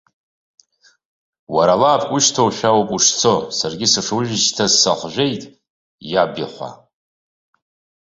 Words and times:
Уара 1.55 1.73
алаапк 1.75 2.09
ушьҭоушәа 2.15 2.67
ауп 2.73 2.89
ушцо, 2.95 3.33
саргьы 3.57 3.87
сышуажәшьҭаз 3.93 4.71
сыхәжәеит, 4.81 5.43
иабихәа. 6.11 6.69